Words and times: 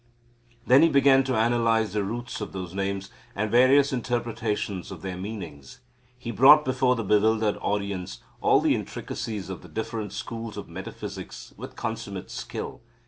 Then 0.65 0.81
he 0.81 0.89
began 0.89 1.23
to 1.25 1.37
analyse 1.37 1.93
the 1.93 2.03
roots 2.03 2.41
of 2.41 2.53
those 2.53 2.73
names, 2.73 3.11
and 3.35 3.51
various 3.51 3.93
interpretations 3.93 4.89
of 4.89 5.03
their 5.03 5.15
meanings. 5.15 5.79
He 6.17 6.31
brought 6.31 6.65
before 6.65 6.95
the 6.95 7.03
bewildered 7.03 7.59
audience 7.61 8.19
all 8.41 8.61
the 8.61 8.73
intricacies 8.73 9.47
of 9.51 9.61
the 9.61 9.69
different 9.69 10.11
schools 10.11 10.57
of 10.57 10.67
metaphysics 10.67 11.53
with 11.55 11.75
consummate 11.75 12.31
skill. 12.31 12.81